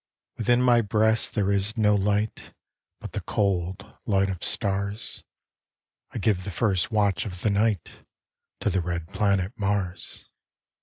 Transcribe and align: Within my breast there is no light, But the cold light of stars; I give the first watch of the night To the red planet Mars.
Within 0.37 0.63
my 0.63 0.81
breast 0.81 1.35
there 1.35 1.51
is 1.51 1.77
no 1.77 1.93
light, 1.93 2.55
But 2.99 3.11
the 3.11 3.21
cold 3.21 3.85
light 4.07 4.29
of 4.29 4.43
stars; 4.43 5.23
I 6.09 6.17
give 6.17 6.43
the 6.43 6.49
first 6.49 6.89
watch 6.89 7.23
of 7.27 7.41
the 7.41 7.51
night 7.51 7.97
To 8.61 8.71
the 8.71 8.81
red 8.81 9.13
planet 9.13 9.51
Mars. 9.59 10.27